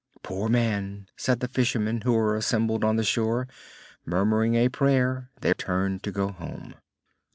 "Poor 0.23 0.49
man!" 0.49 1.07
said 1.15 1.41
the 1.41 1.47
fishermen 1.47 2.01
who 2.01 2.11
were 2.13 2.35
assembled 2.35 2.83
on 2.83 2.95
the 2.95 3.03
shore; 3.03 3.47
murmuring 4.03 4.55
a 4.55 4.67
prayer, 4.67 5.29
they 5.41 5.53
turned 5.53 6.01
to 6.01 6.11
go 6.11 6.31
home. 6.31 6.73